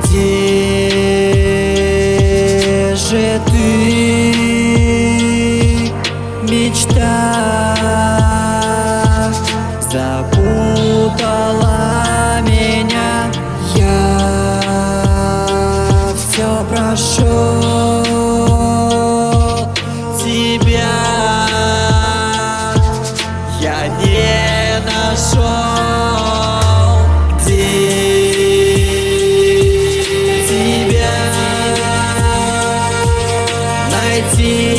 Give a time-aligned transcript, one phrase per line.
[0.00, 0.31] Yeah.
[34.11, 34.70] найти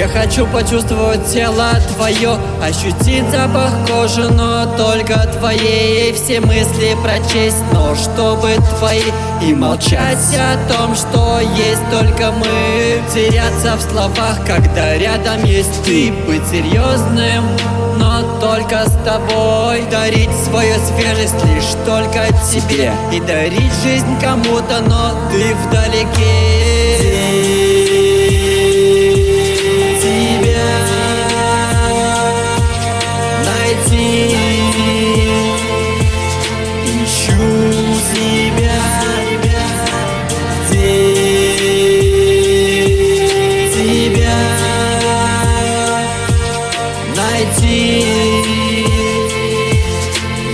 [0.00, 6.14] я хочу почувствовать тело твое Ощутить запах кожи, но только твоей.
[6.14, 9.02] Все мысли прочесть, но чтобы твои.
[9.42, 13.02] И молчать о том, что есть только мы.
[13.12, 16.12] Теряться в словах, когда рядом есть ты.
[16.26, 17.44] Быть серьезным,
[17.98, 19.82] но только с тобой.
[19.90, 22.90] Дарить свою свежесть лишь только тебе.
[23.12, 27.09] И дарить жизнь кому-то, но ты вдалеке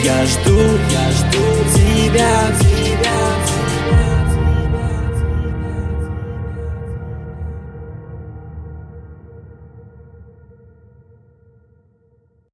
[0.07, 0.57] Я жду,
[0.89, 1.43] я жду
[1.75, 2.76] тебя